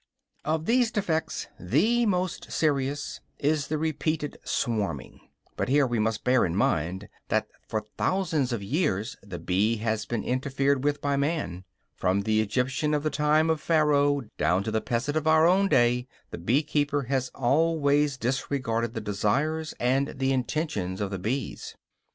[0.43, 5.19] Of these defects the most serious is the repeated swarming.
[5.55, 10.07] But here we must bear in mind that for thousands of years the bee has
[10.07, 11.65] been interfered with by man.
[11.93, 15.67] From the Egyptian of the time of Pharaoh down to the peasant of our own
[15.67, 21.75] day the bee keeper has always disregarded the desires and the intentions of the bees.